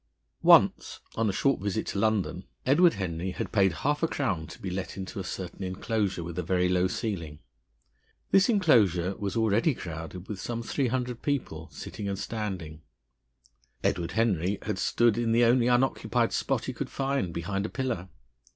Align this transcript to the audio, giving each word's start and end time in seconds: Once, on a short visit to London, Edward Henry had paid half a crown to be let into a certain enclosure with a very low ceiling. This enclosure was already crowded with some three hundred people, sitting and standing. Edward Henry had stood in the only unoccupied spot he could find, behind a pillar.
Once, 0.41 0.99
on 1.13 1.29
a 1.29 1.31
short 1.31 1.61
visit 1.61 1.85
to 1.85 1.99
London, 1.99 2.45
Edward 2.65 2.93
Henry 2.95 3.29
had 3.29 3.51
paid 3.51 3.71
half 3.85 4.01
a 4.01 4.07
crown 4.07 4.47
to 4.47 4.59
be 4.59 4.71
let 4.71 4.97
into 4.97 5.19
a 5.19 5.23
certain 5.23 5.63
enclosure 5.63 6.23
with 6.23 6.39
a 6.39 6.41
very 6.41 6.67
low 6.67 6.87
ceiling. 6.87 7.37
This 8.31 8.49
enclosure 8.49 9.15
was 9.17 9.35
already 9.37 9.75
crowded 9.75 10.27
with 10.27 10.39
some 10.41 10.63
three 10.63 10.87
hundred 10.87 11.21
people, 11.21 11.69
sitting 11.71 12.09
and 12.09 12.17
standing. 12.17 12.81
Edward 13.83 14.13
Henry 14.13 14.57
had 14.63 14.79
stood 14.79 15.19
in 15.19 15.33
the 15.33 15.43
only 15.43 15.67
unoccupied 15.67 16.33
spot 16.33 16.65
he 16.65 16.73
could 16.73 16.89
find, 16.89 17.31
behind 17.31 17.67
a 17.67 17.69
pillar. 17.69 18.09